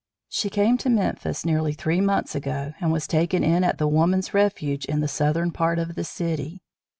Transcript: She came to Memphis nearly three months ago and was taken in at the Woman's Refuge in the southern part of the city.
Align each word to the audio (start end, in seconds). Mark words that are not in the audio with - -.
She 0.29 0.49
came 0.49 0.79
to 0.79 0.89
Memphis 0.89 1.45
nearly 1.45 1.73
three 1.73 2.01
months 2.01 2.33
ago 2.33 2.73
and 2.81 2.91
was 2.91 3.05
taken 3.05 3.43
in 3.43 3.63
at 3.63 3.77
the 3.77 3.87
Woman's 3.87 4.33
Refuge 4.33 4.85
in 4.85 4.99
the 4.99 5.07
southern 5.07 5.51
part 5.51 5.77
of 5.77 5.93
the 5.93 6.03
city. 6.03 6.63